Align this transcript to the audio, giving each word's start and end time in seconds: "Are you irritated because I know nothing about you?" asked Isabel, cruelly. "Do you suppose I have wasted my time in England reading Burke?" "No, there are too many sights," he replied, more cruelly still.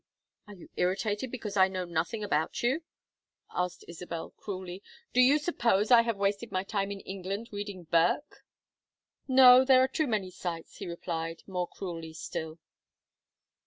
"Are 0.47 0.55
you 0.55 0.67
irritated 0.77 1.29
because 1.29 1.55
I 1.55 1.67
know 1.67 1.85
nothing 1.85 2.23
about 2.23 2.63
you?" 2.63 2.81
asked 3.51 3.85
Isabel, 3.87 4.31
cruelly. 4.31 4.81
"Do 5.13 5.21
you 5.21 5.37
suppose 5.37 5.91
I 5.91 6.01
have 6.01 6.17
wasted 6.17 6.51
my 6.51 6.63
time 6.63 6.89
in 6.89 7.01
England 7.01 7.49
reading 7.51 7.83
Burke?" 7.83 8.43
"No, 9.27 9.63
there 9.63 9.83
are 9.83 9.87
too 9.87 10.07
many 10.07 10.31
sights," 10.31 10.77
he 10.77 10.87
replied, 10.87 11.43
more 11.45 11.67
cruelly 11.67 12.13
still. 12.13 12.57